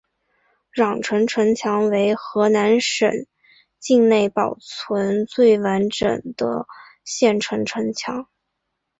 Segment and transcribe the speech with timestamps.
[0.73, 3.11] 襄城城墙为河南省
[3.77, 6.65] 境内保存最完整的
[7.03, 8.27] 县城城墙。